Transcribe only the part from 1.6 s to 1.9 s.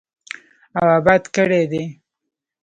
دی.